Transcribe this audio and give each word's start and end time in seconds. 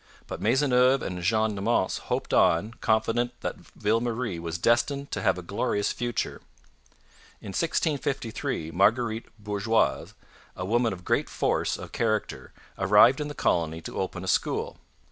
But 0.25 0.41
Maisonneuve 0.41 1.03
and 1.03 1.21
Jeanne 1.21 1.63
Mance 1.63 1.99
hoped 2.09 2.33
on, 2.33 2.71
confident 2.81 3.39
that 3.41 3.57
Ville 3.59 4.01
Marie 4.01 4.39
was 4.39 4.57
destined 4.57 5.11
to 5.11 5.21
have 5.21 5.37
a 5.37 5.43
glorious 5.43 5.91
future. 5.93 6.41
In 7.39 7.49
1653 7.49 8.71
Marguerite 8.71 9.27
Bourgeoys, 9.37 10.15
a 10.55 10.65
woman 10.65 10.91
of 10.91 11.05
great 11.05 11.29
force 11.29 11.77
of 11.77 11.91
character, 11.91 12.51
arrived 12.79 13.21
in 13.21 13.27
the 13.27 13.35
colony 13.35 13.79
to 13.81 13.99
open 14.01 14.23
a 14.23 14.27
school. 14.27 14.79